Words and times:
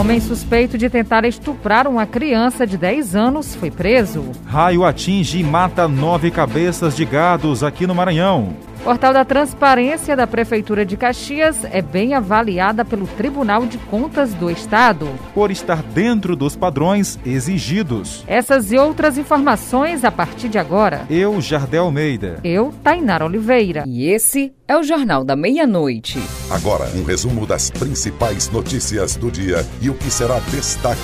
Homem 0.00 0.18
suspeito 0.18 0.78
de 0.78 0.88
tentar 0.88 1.26
estuprar 1.26 1.86
uma 1.86 2.06
criança 2.06 2.66
de 2.66 2.78
10 2.78 3.14
anos 3.14 3.54
foi 3.54 3.70
preso. 3.70 4.24
Raio 4.46 4.82
atinge 4.82 5.38
e 5.38 5.44
mata 5.44 5.86
nove 5.86 6.30
cabeças 6.30 6.96
de 6.96 7.04
gados 7.04 7.62
aqui 7.62 7.86
no 7.86 7.94
Maranhão. 7.94 8.56
Portal 8.82 9.12
da 9.12 9.26
Transparência 9.26 10.16
da 10.16 10.26
Prefeitura 10.26 10.86
de 10.86 10.96
Caxias 10.96 11.64
é 11.70 11.82
bem 11.82 12.14
avaliada 12.14 12.82
pelo 12.82 13.06
Tribunal 13.06 13.66
de 13.66 13.76
Contas 13.76 14.32
do 14.32 14.50
Estado. 14.50 15.06
Por 15.34 15.50
estar 15.50 15.82
dentro 15.82 16.34
dos 16.34 16.56
padrões 16.56 17.18
exigidos. 17.24 18.24
Essas 18.26 18.72
e 18.72 18.78
outras 18.78 19.18
informações 19.18 20.02
a 20.02 20.10
partir 20.10 20.48
de 20.48 20.58
agora. 20.58 21.04
Eu, 21.10 21.38
Jardel 21.42 21.84
Almeida. 21.84 22.40
Eu, 22.42 22.72
Tainara 22.82 23.26
Oliveira. 23.26 23.84
E 23.86 24.08
esse 24.08 24.52
é 24.66 24.76
o 24.76 24.82
Jornal 24.82 25.24
da 25.24 25.36
Meia-Noite. 25.36 26.18
Agora, 26.50 26.88
um 26.96 27.04
resumo 27.04 27.46
das 27.46 27.70
principais 27.70 28.48
notícias 28.48 29.14
do 29.14 29.30
dia 29.30 29.66
e 29.82 29.90
o 29.90 29.94
que 29.94 30.10
será 30.10 30.38
destaque 30.50 31.00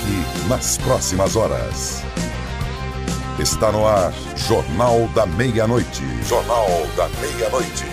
nas 0.49 0.79
próximas 0.79 1.37
horas. 1.37 2.03
Está 3.39 3.71
no 3.71 3.87
ar, 3.87 4.15
Jornal 4.35 5.07
da 5.15 5.27
Meia-Noite. 5.27 6.03
Jornal 6.23 6.67
da 6.97 7.07
Meia-Noite. 7.21 7.85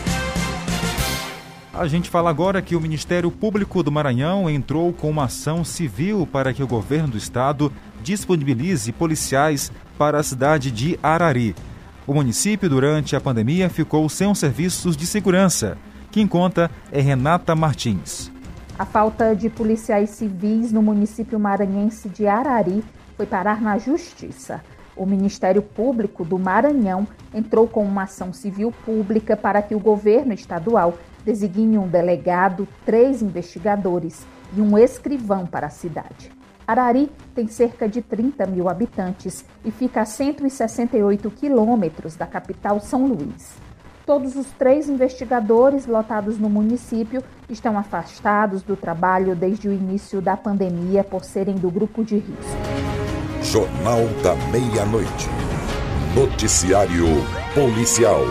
A 1.74 1.86
gente 1.86 2.10
fala 2.10 2.30
agora 2.30 2.62
que 2.62 2.78
o 2.78 2.80
Ministério 2.80 3.30
Público 3.30 3.84
do 3.84 3.92
Maranhão 3.92 4.50
entrou 4.50 4.94
com 4.94 5.10
uma 5.10 5.26
ação 5.26 5.66
civil 5.66 6.26
para 6.32 6.54
que 6.54 6.64
o 6.64 6.68
governo 6.68 7.10
do 7.10 7.18
estado 7.18 7.74
disponibilize 8.02 8.90
policiais 8.94 9.70
para 9.98 10.18
a 10.18 10.24
cidade 10.24 10.72
de 10.72 10.98
Arari. 11.04 11.54
O 12.08 12.14
município, 12.14 12.70
durante 12.70 13.14
a 13.14 13.20
pandemia, 13.20 13.70
ficou 13.70 14.08
sem 14.08 14.32
os 14.32 14.40
serviços 14.40 14.96
de 14.96 15.06
segurança. 15.06 15.78
Quem 16.10 16.26
conta 16.26 16.72
é 16.90 17.02
Renata 17.02 17.54
Martins. 17.54 18.32
A 18.80 18.86
falta 18.86 19.36
de 19.36 19.50
policiais 19.50 20.12
civis 20.12 20.72
no 20.72 20.82
município 20.82 21.38
maranhense 21.38 22.08
de 22.08 22.28
Arari 22.28 22.82
foi 23.18 23.26
parar 23.26 23.62
na 23.62 23.78
Justiça. 23.78 24.62
O 24.96 25.06
Ministério 25.06 25.62
Público 25.62 26.24
do 26.24 26.38
Maranhão 26.38 27.08
entrou 27.34 27.68
com 27.68 27.84
uma 27.84 28.04
ação 28.04 28.32
civil 28.32 28.72
pública 28.86 29.36
para 29.36 29.62
que 29.62 29.74
o 29.74 29.80
governo 29.80 30.34
estadual 30.34 30.94
designe 31.26 31.78
um 31.78 31.88
delegado, 31.88 32.68
três 32.86 33.22
investigadores 33.22 34.26
e 34.56 34.62
um 34.62 34.78
escrivão 34.78 35.46
para 35.46 35.68
a 35.68 35.72
cidade. 35.72 36.32
Arari 36.68 37.12
tem 37.36 37.48
cerca 37.48 37.90
de 37.90 38.02
30 38.02 38.46
mil 38.48 38.70
habitantes 38.70 39.44
e 39.66 39.72
fica 39.72 40.02
a 40.02 40.06
168 40.06 41.30
quilômetros 41.32 42.16
da 42.16 42.26
capital 42.26 42.80
São 42.80 43.06
Luís. 43.06 43.54
Todos 44.06 44.36
os 44.36 44.48
três 44.52 44.90
investigadores 44.90 45.86
lotados 45.86 46.38
no 46.38 46.50
município 46.50 47.24
estão 47.50 47.78
afastados 47.78 48.62
do 48.62 48.76
trabalho 48.76 49.36
desde 49.36 49.70
o 49.70 49.74
início 49.74 50.22
da 50.22 50.36
pandemia 50.36 51.04
por 51.04 51.24
serem 51.24 51.56
do 51.56 51.72
grupo 51.72 52.04
de 52.04 52.18
risco. 52.18 52.73
Jornal 53.44 54.08
da 54.24 54.36
Meia-Noite. 54.52 55.30
Noticiário 56.16 57.06
Policial. 57.54 58.22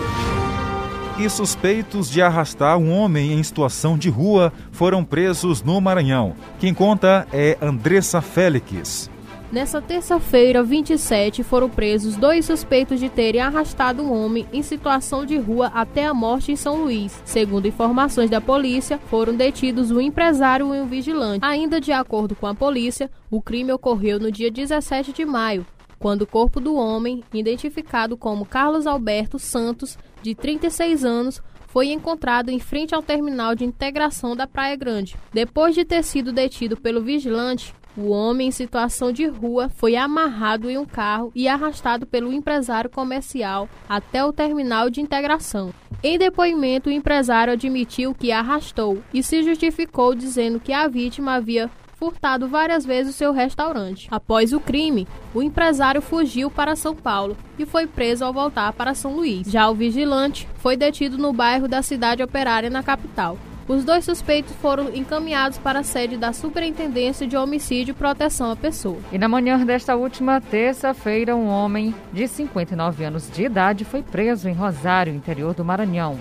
E 1.19 1.28
suspeitos 1.28 2.10
de 2.10 2.22
arrastar 2.22 2.78
um 2.78 2.91
homem 2.91 3.34
em 3.34 3.42
situação 3.42 3.98
de 3.98 4.08
rua 4.08 4.50
foram 4.72 5.04
presos 5.04 5.62
no 5.62 5.78
Maranhão. 5.80 6.34
Quem 6.58 6.72
conta 6.72 7.27
é 7.30 7.58
Andressa 7.60 8.22
Félix. 8.22 9.11
Nessa 9.53 9.83
terça-feira, 9.83 10.62
27, 10.62 11.42
foram 11.42 11.69
presos 11.69 12.17
dois 12.17 12.47
suspeitos 12.47 12.98
de 12.98 13.11
terem 13.11 13.39
arrastado 13.39 14.03
um 14.03 14.11
homem 14.11 14.47
em 14.50 14.62
situação 14.62 15.27
de 15.27 15.36
rua 15.36 15.67
até 15.75 16.06
a 16.06 16.14
morte 16.14 16.50
em 16.50 16.56
São 16.56 16.83
Luís. 16.83 17.20
Segundo 17.22 17.69
informações 17.69 18.31
da 18.31 18.41
polícia, 18.41 18.98
foram 19.11 19.36
detidos 19.36 19.91
um 19.91 20.00
empresário 20.00 20.75
e 20.75 20.81
um 20.81 20.86
vigilante. 20.86 21.44
Ainda 21.44 21.83
de 21.83 21.92
acordo 21.92 22.34
com 22.34 22.47
a 22.47 22.55
polícia, 22.55 23.10
o 23.31 23.43
crime 23.43 23.71
ocorreu 23.71 24.19
no 24.19 24.32
dia 24.32 24.50
17 24.50 25.12
de 25.12 25.26
maio, 25.26 25.66
quando 25.99 26.22
o 26.22 26.26
corpo 26.26 26.59
do 26.59 26.75
homem, 26.75 27.22
identificado 27.31 28.16
como 28.16 28.47
Carlos 28.47 28.87
Alberto 28.87 29.38
Santos, 29.38 29.99
de 30.22 30.34
36 30.34 31.05
anos, 31.05 31.43
foi 31.66 31.93
encontrado 31.93 32.50
em 32.50 32.59
frente 32.59 32.94
ao 32.94 33.03
terminal 33.03 33.55
de 33.55 33.65
integração 33.66 34.34
da 34.34 34.47
Praia 34.47 34.76
Grande. 34.76 35.15
Depois 35.31 35.75
de 35.75 35.84
ter 35.84 36.03
sido 36.03 36.32
detido 36.32 36.75
pelo 36.75 37.03
vigilante, 37.03 37.75
o 37.97 38.10
homem 38.10 38.48
em 38.48 38.50
situação 38.50 39.12
de 39.12 39.26
rua 39.26 39.69
foi 39.69 39.97
amarrado 39.97 40.70
em 40.70 40.78
um 40.78 40.84
carro 40.84 41.30
e 41.34 41.47
arrastado 41.47 42.06
pelo 42.06 42.32
empresário 42.32 42.91
comercial 42.91 43.69
até 43.88 44.25
o 44.25 44.32
terminal 44.32 44.88
de 44.88 45.00
integração. 45.00 45.72
Em 46.02 46.19
depoimento, 46.19 46.88
o 46.88 46.92
empresário 46.92 47.52
admitiu 47.52 48.14
que 48.14 48.32
arrastou 48.32 49.02
e 49.12 49.22
se 49.22 49.42
justificou 49.42 50.14
dizendo 50.14 50.58
que 50.58 50.72
a 50.72 50.88
vítima 50.88 51.34
havia 51.34 51.70
furtado 51.94 52.48
várias 52.48 52.84
vezes 52.84 53.14
o 53.14 53.16
seu 53.16 53.32
restaurante. 53.32 54.08
Após 54.10 54.52
o 54.52 54.58
crime, 54.58 55.06
o 55.32 55.41
empresário 55.41 56.02
fugiu 56.02 56.50
para 56.50 56.75
São 56.75 56.97
Paulo 56.97 57.36
e 57.56 57.64
foi 57.64 57.86
preso 57.86 58.25
ao 58.25 58.32
voltar 58.32 58.72
para 58.72 58.92
São 58.92 59.14
Luís. 59.14 59.48
Já 59.48 59.70
o 59.70 59.75
vigilante 59.75 60.48
foi 60.56 60.76
detido 60.76 61.16
no 61.16 61.32
bairro 61.32 61.69
da 61.69 61.81
cidade 61.81 62.20
operária 62.20 62.69
na 62.69 62.82
capital. 62.82 63.38
Os 63.69 63.84
dois 63.84 64.05
suspeitos 64.05 64.55
foram 64.56 64.95
encaminhados 64.95 65.59
para 65.59 65.81
a 65.81 65.83
sede 65.83 66.17
da 66.17 66.33
Superintendência 66.33 67.27
de 67.27 67.37
Homicídio 67.37 67.93
e 67.93 67.95
Proteção 67.95 68.50
à 68.50 68.56
Pessoa. 68.56 68.99
E 69.12 69.19
na 69.19 69.28
manhã 69.28 69.65
desta 69.65 69.95
última 69.95 70.41
terça-feira, 70.41 71.37
um 71.37 71.47
homem 71.47 71.95
de 72.12 72.27
59 72.27 73.05
anos 73.05 73.31
de 73.31 73.45
idade 73.45 73.84
foi 73.84 74.03
preso 74.03 74.49
em 74.49 74.55
Rosário, 74.55 75.15
interior 75.15 75.55
do 75.55 75.65
Maranhão. 75.65 76.19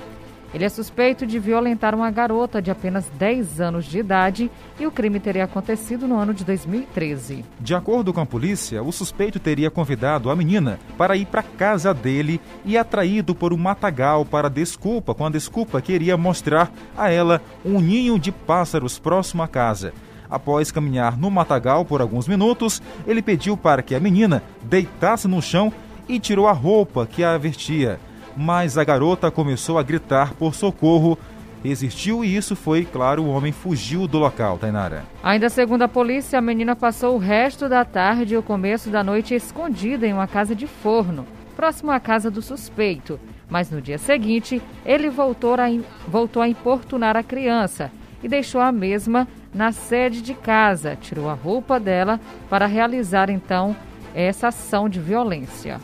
Ele 0.54 0.66
é 0.66 0.70
suspeito 0.70 1.26
de 1.26 1.40
violentar 1.40 1.96
uma 1.96 2.12
garota 2.12 2.62
de 2.62 2.70
apenas 2.70 3.08
10 3.18 3.62
anos 3.62 3.86
de 3.86 4.00
idade 4.00 4.52
e 4.78 4.86
o 4.86 4.92
crime 4.92 5.18
teria 5.18 5.46
acontecido 5.46 6.08
no 6.08 6.18
ano 6.18 6.34
de 6.34 6.44
2013. 6.44 7.46
De 7.58 7.74
acordo 7.74 8.12
com 8.14 8.20
a 8.20 8.26
polícia, 8.26 8.84
o 8.84 8.92
suspeito 8.92 9.40
teria 9.40 9.72
convidado 9.72 10.30
a 10.30 10.36
menina 10.36 10.78
para 10.98 11.16
ir 11.16 11.26
para 11.26 11.42
casa 11.42 11.94
dele 11.94 12.42
e 12.66 12.78
atraído 12.78 13.34
por 13.34 13.54
um 13.54 13.58
matagal 13.58 14.26
para 14.26 14.50
desculpa, 14.50 15.16
com 15.16 15.26
a 15.26 15.30
desculpa 15.30 15.82
queria 15.82 16.18
mostrar 16.18 16.70
a 16.98 17.10
ela 17.10 17.42
um 17.64 17.80
ninho 17.80 18.20
de 18.20 18.32
pássaros 18.32 19.00
próximo 19.00 19.44
à 19.44 19.48
casa. 19.48 19.94
Após 20.30 20.70
caminhar 20.70 21.18
no 21.18 21.32
matagal 21.32 21.86
por 21.86 22.02
alguns 22.02 22.28
minutos, 22.28 22.82
ele 23.08 23.22
pediu 23.22 23.56
para 23.56 23.82
que 23.82 23.96
a 23.96 24.00
menina 24.02 24.44
deitasse 24.64 25.30
no 25.30 25.42
chão 25.42 25.72
e 26.10 26.20
tirou 26.20 26.48
a 26.48 26.52
roupa 26.52 27.06
que 27.06 27.24
a 27.24 27.38
vestia 27.38 28.00
mas 28.36 28.78
a 28.78 28.84
garota 28.84 29.30
começou 29.30 29.78
a 29.78 29.84
gritar 29.84 30.34
por 30.34 30.54
socorro. 30.56 31.18
Existiu 31.64 32.24
e 32.24 32.36
isso 32.36 32.56
foi, 32.56 32.86
claro, 32.86 33.24
o 33.24 33.30
homem 33.30 33.52
fugiu 33.52 34.08
do 34.08 34.18
local, 34.18 34.58
Tainara. 34.58 35.04
Ainda 35.22 35.50
segundo 35.50 35.84
a 35.84 35.88
polícia, 35.88 36.40
a 36.40 36.42
menina 36.42 36.76
passou 36.76 37.16
o 37.16 37.20
resto 37.20 37.70
da 37.70 37.86
tarde 37.86 38.34
e 38.34 38.38
o 38.38 38.44
começo 38.44 38.90
da 38.90 39.04
noite 39.04 39.36
escondida 39.36 40.08
em 40.08 40.14
uma 40.14 40.28
casa 40.28 40.56
de 40.56 40.66
forno, 40.66 41.26
próximo 41.56 41.92
à 41.92 42.00
casa 42.00 42.32
do 42.32 42.42
suspeito. 42.42 43.20
Mas 43.48 43.70
no 43.70 43.82
dia 43.82 43.98
seguinte, 43.98 44.62
ele 44.84 45.10
voltou 45.10 45.54
a, 45.54 45.68
voltou 46.08 46.42
a 46.42 46.48
importunar 46.48 47.16
a 47.16 47.22
criança 47.22 47.92
e 48.24 48.28
deixou 48.28 48.62
a 48.62 48.72
mesma 48.72 49.28
na 49.54 49.72
sede 49.72 50.22
de 50.22 50.34
casa, 50.34 50.96
tirou 50.96 51.30
a 51.30 51.34
roupa 51.34 51.80
dela 51.80 52.20
para 52.50 52.66
realizar 52.66 53.30
então 53.30 53.76
essa 54.16 54.48
ação 54.48 54.88
de 54.90 55.00
violência. 55.00 55.80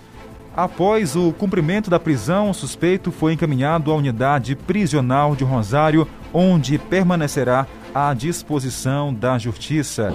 Após 0.58 1.16
o 1.16 1.32
cumprimento 1.34 1.88
da 1.88 2.00
prisão, 2.00 2.50
o 2.50 2.54
suspeito 2.54 3.12
foi 3.12 3.34
encaminhado 3.34 3.92
à 3.92 3.96
unidade 3.96 4.56
prisional 4.56 5.36
de 5.36 5.44
Rosário, 5.44 6.08
onde 6.34 6.80
permanecerá 6.80 7.68
à 7.94 8.12
disposição 8.12 9.14
da 9.14 9.38
Justiça. 9.38 10.12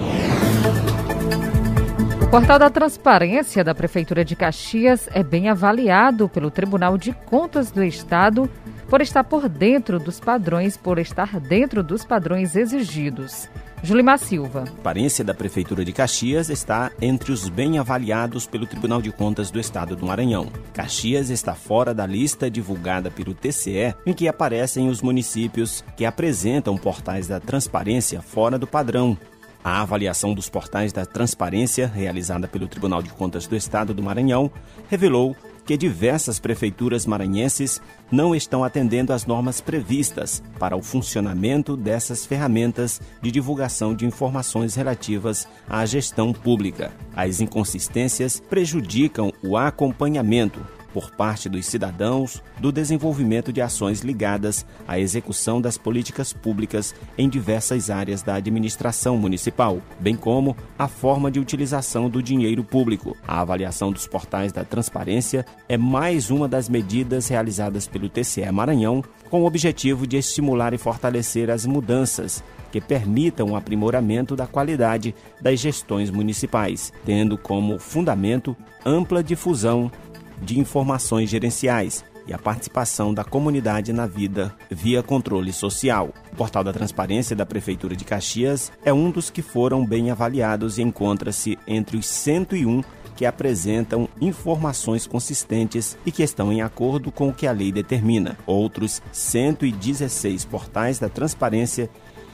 O 2.21 2.27
portal 2.27 2.59
da 2.59 2.69
Transparência 2.69 3.63
da 3.63 3.73
Prefeitura 3.73 4.25
de 4.25 4.35
Caxias 4.35 5.07
é 5.13 5.23
bem 5.23 5.47
avaliado 5.47 6.27
pelo 6.27 6.51
Tribunal 6.51 6.97
de 6.97 7.13
Contas 7.13 7.71
do 7.71 7.81
Estado 7.81 8.49
por 8.89 8.99
estar 8.99 9.23
por 9.23 9.47
dentro 9.47 9.97
dos 9.97 10.19
padrões, 10.19 10.75
por 10.75 10.99
estar 10.99 11.39
dentro 11.39 11.81
dos 11.81 12.03
padrões 12.03 12.57
exigidos. 12.57 13.47
Julimar 13.83 14.17
Silva. 14.17 14.61
A 14.61 14.79
aparência 14.79 15.25
da 15.25 15.33
Prefeitura 15.33 15.83
de 15.83 15.91
Caxias 15.91 16.49
está 16.49 16.89
entre 17.01 17.33
os 17.33 17.49
bem 17.49 17.77
avaliados 17.77 18.47
pelo 18.47 18.65
Tribunal 18.65 19.01
de 19.01 19.11
Contas 19.11 19.51
do 19.51 19.59
Estado 19.59 19.93
do 19.93 20.05
Maranhão. 20.05 20.47
Caxias 20.73 21.29
está 21.29 21.53
fora 21.53 21.93
da 21.93 22.05
lista 22.05 22.49
divulgada 22.49 23.11
pelo 23.11 23.33
TCE, 23.33 23.93
em 24.05 24.13
que 24.13 24.29
aparecem 24.29 24.87
os 24.87 25.01
municípios 25.01 25.83
que 25.97 26.05
apresentam 26.05 26.77
portais 26.77 27.27
da 27.27 27.41
transparência 27.41 28.21
fora 28.21 28.57
do 28.57 28.65
padrão. 28.65 29.17
A 29.63 29.81
avaliação 29.81 30.33
dos 30.33 30.49
portais 30.49 30.91
da 30.91 31.05
transparência, 31.05 31.87
realizada 31.87 32.49
pelo 32.49 32.67
Tribunal 32.67 33.01
de 33.01 33.09
Contas 33.11 33.47
do 33.47 33.55
Estado 33.55 33.93
do 33.93 34.03
Maranhão, 34.03 34.51
revelou 34.89 35.35
que 35.65 35.77
diversas 35.77 36.39
prefeituras 36.39 37.05
maranhenses 37.05 37.81
não 38.11 38.35
estão 38.35 38.65
atendendo 38.65 39.13
às 39.13 39.25
normas 39.25 39.61
previstas 39.61 40.43
para 40.59 40.75
o 40.75 40.81
funcionamento 40.81 41.77
dessas 41.77 42.25
ferramentas 42.25 42.99
de 43.21 43.31
divulgação 43.31 43.95
de 43.95 44.05
informações 44.05 44.75
relativas 44.75 45.47
à 45.69 45.85
gestão 45.85 46.33
pública. 46.33 46.91
As 47.15 47.39
inconsistências 47.39 48.41
prejudicam 48.41 49.31
o 49.41 49.55
acompanhamento 49.55 50.59
por 50.93 51.11
parte 51.11 51.49
dos 51.49 51.65
cidadãos 51.65 52.41
do 52.59 52.71
desenvolvimento 52.71 53.51
de 53.51 53.61
ações 53.61 54.01
ligadas 54.01 54.65
à 54.87 54.99
execução 54.99 55.59
das 55.59 55.77
políticas 55.77 56.31
públicas 56.31 56.93
em 57.17 57.27
diversas 57.27 57.89
áreas 57.89 58.21
da 58.21 58.35
administração 58.35 59.17
municipal, 59.17 59.81
bem 59.99 60.15
como 60.15 60.55
a 60.77 60.87
forma 60.87 61.31
de 61.31 61.39
utilização 61.39 62.09
do 62.09 62.21
dinheiro 62.21 62.63
público. 62.63 63.17
A 63.27 63.41
avaliação 63.41 63.91
dos 63.91 64.05
portais 64.07 64.51
da 64.51 64.63
transparência 64.63 65.45
é 65.67 65.77
mais 65.77 66.29
uma 66.29 66.47
das 66.47 66.69
medidas 66.69 67.27
realizadas 67.27 67.87
pelo 67.87 68.07
TCE 68.07 68.51
Maranhão 68.51 69.03
com 69.29 69.41
o 69.41 69.45
objetivo 69.45 70.05
de 70.05 70.17
estimular 70.17 70.73
e 70.73 70.77
fortalecer 70.77 71.49
as 71.49 71.65
mudanças 71.65 72.43
que 72.71 72.81
permitam 72.81 73.51
o 73.51 73.55
aprimoramento 73.55 74.35
da 74.35 74.47
qualidade 74.47 75.13
das 75.39 75.59
gestões 75.59 76.09
municipais, 76.09 76.91
tendo 77.05 77.37
como 77.37 77.77
fundamento 77.77 78.55
ampla 78.83 79.23
difusão 79.23 79.91
de 80.41 80.59
informações 80.59 81.29
gerenciais 81.29 82.03
e 82.27 82.33
a 82.33 82.37
participação 82.37 83.13
da 83.13 83.23
comunidade 83.23 83.91
na 83.91 84.07
vida 84.07 84.55
via 84.69 85.03
controle 85.03 85.51
social. 85.51 86.13
O 86.31 86.35
Portal 86.35 86.63
da 86.63 86.73
Transparência 86.73 87.35
da 87.35 87.45
Prefeitura 87.45 87.95
de 87.95 88.05
Caxias 88.05 88.71
é 88.83 88.93
um 88.93 89.11
dos 89.11 89.29
que 89.29 89.41
foram 89.41 89.85
bem 89.85 90.09
avaliados 90.09 90.77
e 90.77 90.81
encontra-se 90.81 91.57
entre 91.67 91.97
os 91.97 92.05
101 92.05 92.81
que 93.15 93.25
apresentam 93.25 94.09
informações 94.19 95.05
consistentes 95.05 95.97
e 96.05 96.11
que 96.11 96.23
estão 96.23 96.51
em 96.51 96.61
acordo 96.61 97.11
com 97.11 97.29
o 97.29 97.33
que 97.33 97.45
a 97.45 97.51
lei 97.51 97.71
determina. 97.71 98.37
Outros 98.45 99.01
116 99.11 100.45
portais 100.45 100.97
da 100.97 101.09
transparência 101.09 101.89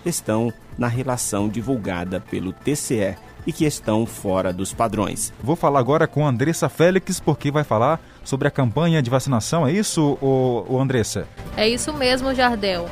estão 0.06 0.54
na 0.78 0.88
relação 0.88 1.50
divulgada 1.50 2.22
pelo 2.22 2.54
TCE 2.54 3.18
e 3.50 3.52
que 3.52 3.66
estão 3.66 4.06
fora 4.06 4.54
dos 4.54 4.74
padrões. 4.74 5.34
Vou 5.42 5.56
falar 5.56 5.80
agora 5.80 6.08
com 6.08 6.28
Andressa 6.28 6.70
Félix, 6.70 7.20
porque 7.20 7.50
vai 7.50 7.64
falar 7.64 8.00
sobre 8.24 8.48
a 8.48 8.52
campanha 8.52 9.02
de 9.02 9.10
vacinação. 9.10 9.66
É 9.66 9.72
isso, 9.72 10.20
ô, 10.22 10.80
Andressa? 10.80 11.28
É 11.58 11.68
isso 11.68 11.92
mesmo, 11.92 12.36
Jardel. 12.36 12.88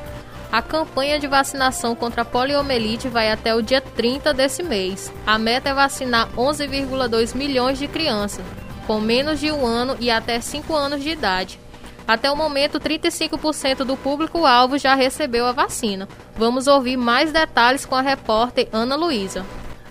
A 0.52 0.62
campanha 0.62 1.20
de 1.20 1.28
vacinação 1.28 1.94
contra 1.94 2.24
a 2.24 2.26
poliomielite 2.26 3.08
vai 3.08 3.32
até 3.32 3.54
o 3.54 3.62
dia 3.62 3.82
30 3.82 4.34
desse 4.34 4.64
mês. 4.64 5.14
A 5.28 5.38
meta 5.38 5.70
é 5.70 5.74
vacinar 5.76 6.28
11,2 6.36 7.36
milhões 7.36 7.78
de 7.78 7.88
crianças 7.88 8.44
com 8.88 9.00
menos 9.00 9.40
de 9.40 9.52
um 9.52 9.66
ano 9.66 9.96
e 10.00 10.10
até 10.10 10.40
5 10.40 10.74
anos 10.74 11.04
de 11.04 11.10
idade. 11.10 11.60
Até 12.08 12.32
o 12.32 12.38
momento, 12.38 12.80
35% 12.80 13.84
do 13.84 13.98
público-alvo 13.98 14.78
já 14.78 14.96
recebeu 14.96 15.46
a 15.46 15.52
vacina. 15.52 16.08
Vamos 16.38 16.66
ouvir 16.66 16.96
mais 16.96 17.34
detalhes 17.34 17.86
com 17.86 17.96
a 17.96 18.02
repórter 18.02 18.70
Ana 18.72 18.96
Luísa. 18.96 19.46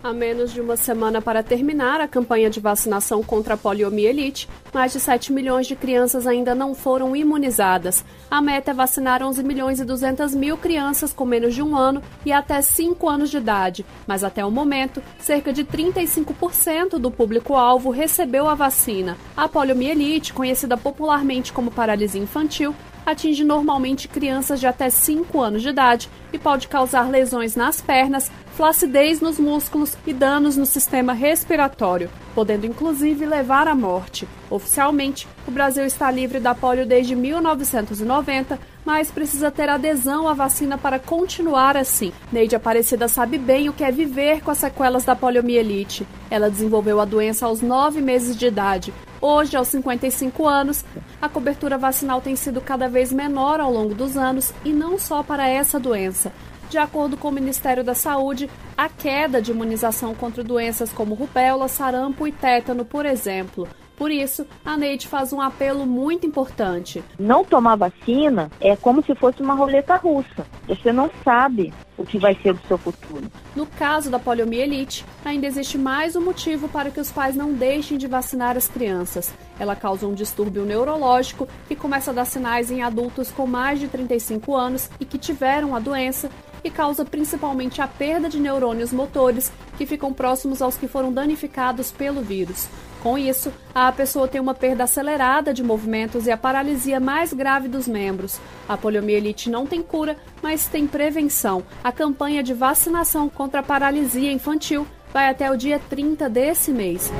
A 0.06 0.12
menos 0.12 0.52
de 0.52 0.60
uma 0.60 0.76
semana 0.76 1.20
para 1.20 1.42
terminar 1.42 2.00
a 2.00 2.06
campanha 2.06 2.48
de 2.48 2.60
vacinação 2.60 3.24
contra 3.24 3.54
a 3.54 3.56
poliomielite, 3.56 4.48
mais 4.72 4.92
de 4.92 5.00
7 5.00 5.32
milhões 5.32 5.66
de 5.66 5.74
crianças 5.74 6.28
ainda 6.28 6.54
não 6.54 6.76
foram 6.76 7.16
imunizadas. 7.16 8.04
A 8.30 8.40
meta 8.40 8.70
é 8.70 8.74
vacinar 8.74 9.20
11 9.20 9.42
milhões 9.42 9.80
e 9.80 9.84
200 9.84 10.32
mil 10.32 10.56
crianças 10.56 11.12
com 11.12 11.24
menos 11.24 11.56
de 11.56 11.60
um 11.60 11.76
ano 11.76 12.00
e 12.24 12.32
até 12.32 12.62
5 12.62 13.08
anos 13.08 13.32
de 13.32 13.38
idade, 13.38 13.84
mas 14.06 14.22
até 14.22 14.44
o 14.44 14.50
momento, 14.50 15.02
cerca 15.18 15.52
de 15.52 15.64
35% 15.64 17.00
do 17.00 17.10
público-alvo 17.10 17.90
recebeu 17.90 18.48
a 18.48 18.54
vacina. 18.54 19.18
A 19.36 19.48
poliomielite, 19.48 20.32
conhecida 20.32 20.76
popularmente 20.76 21.52
como 21.52 21.68
paralisia 21.68 22.22
infantil, 22.22 22.76
atinge 23.06 23.44
normalmente 23.44 24.08
crianças 24.08 24.58
de 24.58 24.66
até 24.66 24.90
5 24.90 25.40
anos 25.40 25.62
de 25.62 25.68
idade 25.68 26.10
e 26.32 26.38
pode 26.38 26.66
causar 26.66 27.08
lesões 27.08 27.54
nas 27.54 27.80
pernas, 27.80 28.30
flacidez 28.56 29.20
nos 29.20 29.38
músculos 29.38 29.96
e 30.04 30.12
danos 30.12 30.56
no 30.56 30.66
sistema 30.66 31.12
respiratório, 31.12 32.10
podendo 32.34 32.66
inclusive 32.66 33.24
levar 33.24 33.68
à 33.68 33.74
morte. 33.74 34.26
Oficialmente, 34.50 35.28
o 35.46 35.50
Brasil 35.50 35.84
está 35.84 36.10
livre 36.10 36.40
da 36.40 36.54
polio 36.54 36.84
desde 36.84 37.14
1990, 37.14 38.58
mas 38.84 39.10
precisa 39.10 39.50
ter 39.50 39.68
adesão 39.68 40.28
à 40.28 40.34
vacina 40.34 40.76
para 40.76 40.98
continuar 40.98 41.76
assim. 41.76 42.12
Neide 42.32 42.56
Aparecida 42.56 43.08
sabe 43.08 43.38
bem 43.38 43.68
o 43.68 43.72
que 43.72 43.84
é 43.84 43.92
viver 43.92 44.42
com 44.42 44.50
as 44.50 44.58
sequelas 44.58 45.04
da 45.04 45.14
poliomielite. 45.14 46.06
Ela 46.30 46.50
desenvolveu 46.50 47.00
a 47.00 47.04
doença 47.04 47.46
aos 47.46 47.60
9 47.60 48.00
meses 48.00 48.36
de 48.36 48.46
idade. 48.46 48.92
Hoje, 49.20 49.56
aos 49.56 49.68
55 49.68 50.46
anos, 50.46 50.84
a 51.20 51.28
cobertura 51.28 51.78
vacinal 51.78 52.20
tem 52.20 52.36
sido 52.36 52.60
cada 52.60 52.88
vez 52.88 53.12
menor 53.12 53.60
ao 53.60 53.72
longo 53.72 53.94
dos 53.94 54.16
anos 54.16 54.52
e 54.64 54.72
não 54.72 54.98
só 54.98 55.22
para 55.22 55.48
essa 55.48 55.80
doença. 55.80 56.32
De 56.68 56.78
acordo 56.78 57.16
com 57.16 57.28
o 57.28 57.32
Ministério 57.32 57.84
da 57.84 57.94
Saúde, 57.94 58.50
a 58.76 58.88
queda 58.88 59.40
de 59.40 59.52
imunização 59.52 60.14
contra 60.14 60.42
doenças 60.42 60.92
como 60.92 61.14
rubéola, 61.14 61.68
sarampo 61.68 62.26
e 62.26 62.32
tétano, 62.32 62.84
por 62.84 63.06
exemplo. 63.06 63.68
Por 63.96 64.10
isso, 64.10 64.46
a 64.64 64.76
Neide 64.76 65.08
faz 65.08 65.32
um 65.32 65.40
apelo 65.40 65.86
muito 65.86 66.26
importante. 66.26 67.02
Não 67.18 67.44
tomar 67.44 67.76
vacina 67.76 68.50
é 68.60 68.76
como 68.76 69.02
se 69.02 69.14
fosse 69.14 69.42
uma 69.42 69.54
roleta 69.54 69.96
russa. 69.96 70.46
Você 70.68 70.92
não 70.92 71.10
sabe 71.24 71.72
o 71.96 72.04
que 72.04 72.18
vai 72.18 72.34
ser 72.42 72.52
do 72.52 72.66
seu 72.68 72.76
futuro. 72.76 73.24
No 73.54 73.64
caso 73.66 74.10
da 74.10 74.18
poliomielite, 74.18 75.04
ainda 75.24 75.46
existe 75.46 75.78
mais 75.78 76.14
um 76.14 76.20
motivo 76.20 76.68
para 76.68 76.90
que 76.90 77.00
os 77.00 77.10
pais 77.10 77.34
não 77.34 77.54
deixem 77.54 77.96
de 77.96 78.06
vacinar 78.06 78.54
as 78.54 78.68
crianças. 78.68 79.32
Ela 79.58 79.74
causa 79.74 80.06
um 80.06 80.12
distúrbio 80.12 80.66
neurológico 80.66 81.48
que 81.66 81.74
começa 81.74 82.10
a 82.10 82.14
dar 82.14 82.26
sinais 82.26 82.70
em 82.70 82.82
adultos 82.82 83.30
com 83.30 83.46
mais 83.46 83.80
de 83.80 83.88
35 83.88 84.54
anos 84.54 84.90
e 85.00 85.06
que 85.06 85.16
tiveram 85.16 85.74
a 85.74 85.80
doença 85.80 86.30
e 86.62 86.70
causa 86.70 87.04
principalmente 87.04 87.80
a 87.80 87.86
perda 87.86 88.28
de 88.28 88.40
neurônios 88.40 88.92
motores 88.92 89.52
que 89.76 89.86
ficam 89.86 90.12
próximos 90.12 90.60
aos 90.62 90.76
que 90.76 90.88
foram 90.88 91.12
danificados 91.12 91.90
pelo 91.90 92.22
vírus. 92.22 92.68
Com 93.02 93.16
isso, 93.16 93.52
a 93.74 93.92
pessoa 93.92 94.26
tem 94.26 94.40
uma 94.40 94.54
perda 94.54 94.84
acelerada 94.84 95.54
de 95.54 95.62
movimentos 95.62 96.26
e 96.26 96.32
a 96.32 96.36
paralisia 96.36 96.98
mais 96.98 97.32
grave 97.32 97.68
dos 97.68 97.86
membros. 97.86 98.40
A 98.68 98.76
poliomielite 98.76 99.48
não 99.48 99.66
tem 99.66 99.82
cura, 99.82 100.16
mas 100.42 100.66
tem 100.66 100.86
prevenção. 100.86 101.62
A 101.84 101.92
campanha 101.92 102.42
de 102.42 102.52
vacinação 102.52 103.28
contra 103.28 103.60
a 103.60 103.62
paralisia 103.62 104.32
infantil 104.32 104.86
vai 105.12 105.28
até 105.28 105.50
o 105.50 105.56
dia 105.56 105.80
30 105.88 106.28
desse 106.28 106.72
mês. 106.72 107.12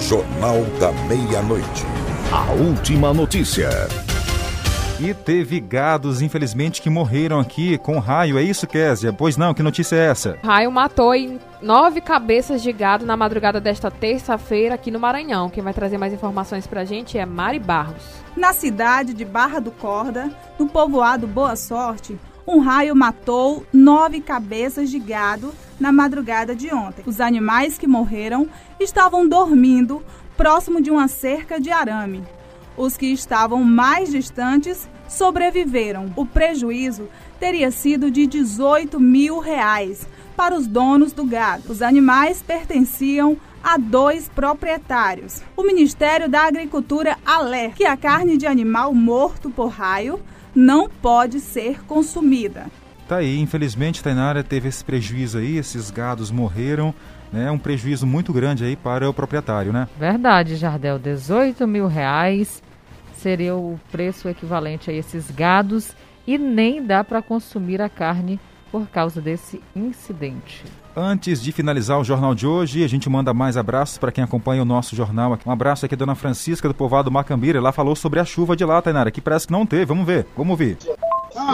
Jornal 0.00 0.64
da 0.80 0.90
Meia-Noite. 1.06 1.84
A 2.32 2.52
última 2.52 3.14
notícia. 3.14 3.68
E 5.00 5.14
teve 5.14 5.60
gados, 5.60 6.20
infelizmente, 6.22 6.82
que 6.82 6.90
morreram 6.90 7.38
aqui 7.38 7.78
com 7.78 8.00
raio. 8.00 8.36
É 8.36 8.42
isso, 8.42 8.66
Késia? 8.66 9.12
Pois 9.12 9.36
não, 9.36 9.54
que 9.54 9.62
notícia 9.62 9.94
é 9.94 10.06
essa? 10.06 10.38
Raio 10.42 10.72
matou 10.72 11.14
nove 11.62 12.00
cabeças 12.00 12.60
de 12.60 12.72
gado 12.72 13.06
na 13.06 13.16
madrugada 13.16 13.60
desta 13.60 13.92
terça-feira 13.92 14.74
aqui 14.74 14.90
no 14.90 14.98
Maranhão. 14.98 15.50
Quem 15.50 15.62
vai 15.62 15.72
trazer 15.72 15.98
mais 15.98 16.12
informações 16.12 16.66
pra 16.66 16.84
gente 16.84 17.16
é 17.16 17.24
Mari 17.24 17.60
Barros. 17.60 18.02
Na 18.36 18.52
cidade 18.52 19.14
de 19.14 19.24
Barra 19.24 19.60
do 19.60 19.70
Corda, 19.70 20.32
no 20.58 20.66
povoado 20.66 21.28
Boa 21.28 21.54
Sorte, 21.54 22.18
um 22.44 22.58
raio 22.58 22.96
matou 22.96 23.64
nove 23.72 24.20
cabeças 24.20 24.90
de 24.90 24.98
gado 24.98 25.54
na 25.78 25.92
madrugada 25.92 26.56
de 26.56 26.74
ontem. 26.74 27.04
Os 27.06 27.20
animais 27.20 27.78
que 27.78 27.86
morreram 27.86 28.48
estavam 28.80 29.28
dormindo 29.28 30.02
próximo 30.36 30.82
de 30.82 30.90
uma 30.90 31.06
cerca 31.06 31.60
de 31.60 31.70
arame. 31.70 32.24
Os 32.78 32.96
que 32.96 33.06
estavam 33.06 33.64
mais 33.64 34.12
distantes 34.12 34.88
sobreviveram. 35.08 36.12
O 36.14 36.24
prejuízo 36.24 37.08
teria 37.40 37.72
sido 37.72 38.08
de 38.08 38.24
18 38.24 39.00
mil 39.00 39.40
reais 39.40 40.06
para 40.36 40.54
os 40.54 40.68
donos 40.68 41.12
do 41.12 41.24
gado. 41.24 41.72
Os 41.72 41.82
animais 41.82 42.40
pertenciam 42.40 43.36
a 43.64 43.76
dois 43.76 44.28
proprietários. 44.28 45.42
O 45.56 45.64
Ministério 45.64 46.28
da 46.28 46.42
Agricultura 46.42 47.16
alerta 47.26 47.78
que 47.78 47.84
a 47.84 47.96
carne 47.96 48.36
de 48.36 48.46
animal 48.46 48.94
morto 48.94 49.50
por 49.50 49.70
raio 49.70 50.20
não 50.54 50.88
pode 50.88 51.40
ser 51.40 51.84
consumida. 51.84 52.66
Tá 53.08 53.16
aí, 53.16 53.40
infelizmente, 53.40 54.04
Tainara 54.04 54.44
teve 54.44 54.68
esse 54.68 54.84
prejuízo 54.84 55.38
aí, 55.38 55.56
esses 55.56 55.90
gados 55.90 56.30
morreram, 56.30 56.94
né? 57.32 57.50
Um 57.50 57.58
prejuízo 57.58 58.06
muito 58.06 58.32
grande 58.32 58.64
aí 58.64 58.76
para 58.76 59.08
o 59.08 59.14
proprietário, 59.14 59.72
né? 59.72 59.88
Verdade, 59.98 60.54
Jardel, 60.54 60.98
18 60.98 61.66
mil 61.66 61.88
reais 61.88 62.62
seria 63.18 63.54
o 63.54 63.78
preço 63.90 64.28
equivalente 64.28 64.90
a 64.90 64.94
esses 64.94 65.30
gados 65.30 65.92
e 66.26 66.38
nem 66.38 66.82
dá 66.82 67.02
para 67.02 67.22
consumir 67.22 67.80
a 67.80 67.88
carne 67.88 68.38
por 68.70 68.86
causa 68.88 69.20
desse 69.20 69.60
incidente. 69.74 70.64
Antes 70.94 71.40
de 71.40 71.52
finalizar 71.52 71.98
o 71.98 72.04
jornal 72.04 72.34
de 72.34 72.46
hoje, 72.46 72.82
a 72.82 72.88
gente 72.88 73.08
manda 73.08 73.32
mais 73.32 73.56
abraços 73.56 73.98
para 73.98 74.10
quem 74.10 74.22
acompanha 74.24 74.62
o 74.62 74.64
nosso 74.64 74.96
jornal. 74.96 75.38
Um 75.46 75.50
abraço 75.50 75.86
aqui, 75.86 75.94
Dona 75.94 76.14
Francisca 76.14 76.68
do 76.68 76.74
povoado 76.74 77.10
Macambira. 77.10 77.58
Ela 77.58 77.72
falou 77.72 77.94
sobre 77.94 78.18
a 78.18 78.24
chuva 78.24 78.56
de 78.56 78.64
lá, 78.64 78.82
Tainara, 78.82 79.10
que 79.10 79.20
parece 79.20 79.46
que 79.46 79.52
não 79.52 79.64
teve. 79.64 79.84
Vamos 79.84 80.06
ver, 80.06 80.26
vamos 80.36 80.50
ouvir. 80.50 80.76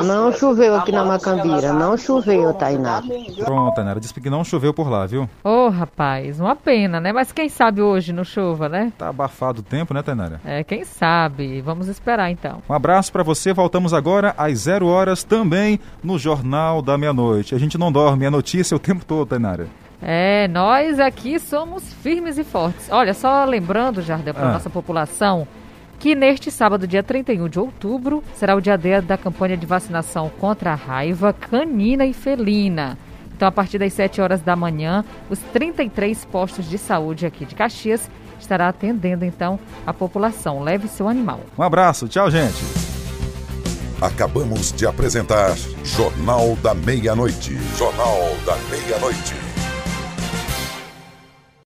Não 0.04 0.32
choveu 0.32 0.74
aqui 0.76 0.92
na 0.92 1.04
Macambira, 1.04 1.72
não 1.72 1.96
choveu, 1.96 2.52
Tainara. 2.54 3.04
Pronto, 3.44 3.74
Tainara, 3.74 4.00
disse 4.00 4.14
que 4.14 4.30
não 4.30 4.44
choveu 4.44 4.72
por 4.72 4.88
lá, 4.88 5.06
viu? 5.06 5.28
Ô, 5.42 5.48
oh, 5.48 5.68
rapaz, 5.68 6.40
uma 6.40 6.56
pena, 6.56 7.00
né? 7.00 7.12
Mas 7.12 7.32
quem 7.32 7.48
sabe 7.48 7.82
hoje 7.82 8.12
não 8.12 8.24
chova, 8.24 8.68
né? 8.68 8.92
Tá 8.96 9.08
abafado 9.08 9.60
o 9.60 9.62
tempo, 9.62 9.92
né, 9.92 10.02
Tainara? 10.02 10.40
É, 10.44 10.62
quem 10.62 10.84
sabe. 10.84 11.60
Vamos 11.60 11.88
esperar 11.88 12.30
então. 12.30 12.62
Um 12.68 12.72
abraço 12.72 13.12
para 13.12 13.22
você, 13.22 13.52
voltamos 13.52 13.92
agora 13.92 14.34
às 14.36 14.60
zero 14.60 14.86
horas 14.86 15.22
também 15.22 15.80
no 16.02 16.18
Jornal 16.18 16.80
da 16.80 16.96
Meia-Noite. 16.96 17.54
A 17.54 17.58
gente 17.58 17.76
não 17.76 17.90
dorme, 17.90 18.24
é 18.24 18.30
notícia 18.30 18.76
o 18.76 18.80
tempo 18.80 19.04
todo, 19.04 19.28
Tainara. 19.28 19.68
É, 20.00 20.48
nós 20.48 21.00
aqui 21.00 21.38
somos 21.38 21.92
firmes 21.94 22.36
e 22.36 22.44
fortes. 22.44 22.88
Olha, 22.90 23.14
só 23.14 23.44
lembrando, 23.44 24.02
Jardel, 24.02 24.34
para 24.34 24.48
ah. 24.48 24.52
nossa 24.52 24.68
população 24.68 25.46
que 25.98 26.14
neste 26.14 26.50
sábado, 26.50 26.86
dia 26.86 27.02
31 27.02 27.48
de 27.48 27.58
outubro, 27.58 28.22
será 28.34 28.54
o 28.54 28.60
dia 28.60 28.76
D 28.76 29.00
da 29.00 29.16
campanha 29.16 29.56
de 29.56 29.66
vacinação 29.66 30.30
contra 30.38 30.72
a 30.72 30.74
raiva 30.74 31.32
canina 31.32 32.04
e 32.04 32.12
felina. 32.12 32.98
Então, 33.34 33.48
a 33.48 33.52
partir 33.52 33.78
das 33.78 33.92
7 33.92 34.20
horas 34.20 34.40
da 34.40 34.54
manhã, 34.54 35.04
os 35.28 35.38
33 35.38 36.24
postos 36.26 36.68
de 36.68 36.78
saúde 36.78 37.26
aqui 37.26 37.44
de 37.44 37.54
Caxias 37.54 38.08
estará 38.38 38.68
atendendo 38.68 39.24
então 39.24 39.58
a 39.86 39.92
população. 39.92 40.62
Leve 40.62 40.88
seu 40.88 41.08
animal. 41.08 41.40
Um 41.58 41.62
abraço, 41.62 42.06
tchau, 42.08 42.30
gente. 42.30 42.62
Acabamos 44.00 44.72
de 44.72 44.86
apresentar 44.86 45.56
Jornal 45.82 46.56
da 46.62 46.74
Meia-Noite. 46.74 47.56
Jornal 47.76 48.18
da 48.44 48.56
Meia-Noite. 48.68 49.43